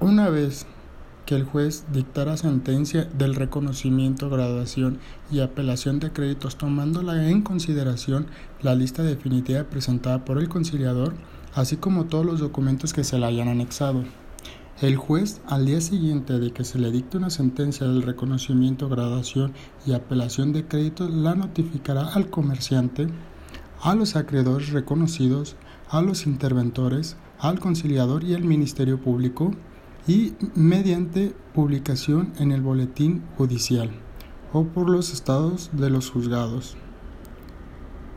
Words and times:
Una 0.00 0.30
vez 0.30 0.64
que 1.26 1.34
el 1.34 1.44
juez 1.44 1.84
dictara 1.92 2.38
sentencia 2.38 3.04
del 3.04 3.34
reconocimiento, 3.34 4.30
graduación 4.30 4.98
y 5.30 5.40
apelación 5.40 6.00
de 6.00 6.10
créditos 6.10 6.56
tomándola 6.56 7.28
en 7.28 7.42
consideración 7.42 8.26
la 8.62 8.74
lista 8.74 9.02
definitiva 9.02 9.64
presentada 9.64 10.24
por 10.24 10.38
el 10.38 10.48
conciliador, 10.48 11.12
así 11.54 11.76
como 11.76 12.06
todos 12.06 12.24
los 12.24 12.40
documentos 12.40 12.94
que 12.94 13.04
se 13.04 13.18
le 13.18 13.26
hayan 13.26 13.48
anexado. 13.48 14.02
El 14.80 14.96
juez, 14.96 15.42
al 15.46 15.66
día 15.66 15.82
siguiente 15.82 16.38
de 16.38 16.50
que 16.50 16.64
se 16.64 16.78
le 16.78 16.90
dicte 16.90 17.18
una 17.18 17.28
sentencia 17.28 17.86
del 17.86 18.00
reconocimiento, 18.00 18.88
graduación 18.88 19.52
y 19.86 19.92
apelación 19.92 20.54
de 20.54 20.66
créditos, 20.66 21.10
la 21.10 21.34
notificará 21.34 22.14
al 22.14 22.30
comerciante, 22.30 23.06
a 23.82 23.94
los 23.94 24.16
acreedores 24.16 24.70
reconocidos, 24.70 25.56
a 25.90 26.00
los 26.00 26.26
interventores, 26.26 27.18
al 27.38 27.60
conciliador 27.60 28.24
y 28.24 28.32
al 28.32 28.44
Ministerio 28.44 28.98
Público, 28.98 29.52
y 30.06 30.34
mediante 30.54 31.34
publicación 31.54 32.32
en 32.38 32.52
el 32.52 32.62
Boletín 32.62 33.22
Judicial 33.36 33.90
o 34.52 34.64
por 34.64 34.90
los 34.90 35.12
estados 35.12 35.70
de 35.72 35.90
los 35.90 36.10
juzgados. 36.10 36.76